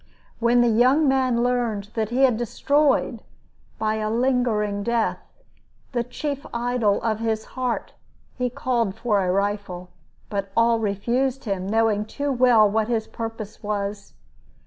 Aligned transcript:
When 0.39 0.61
the 0.61 0.67
young 0.67 1.07
man 1.07 1.43
learned 1.43 1.89
that 1.93 2.09
he 2.09 2.23
had 2.23 2.35
destroyed, 2.35 3.21
by 3.77 3.97
a 3.97 4.09
lingering 4.09 4.81
death, 4.81 5.19
the 5.91 6.03
chief 6.03 6.43
idol 6.51 6.99
of 7.03 7.19
his 7.19 7.45
heart, 7.53 7.93
he 8.35 8.49
called 8.49 8.95
for 8.95 9.19
a 9.23 9.31
rifle, 9.31 9.89
but 10.27 10.51
all 10.57 10.79
refused 10.79 11.43
him, 11.43 11.69
knowing 11.69 12.05
too 12.05 12.31
well 12.31 12.67
what 12.67 12.87
his 12.87 13.05
purpose 13.05 13.61
was. 13.61 14.13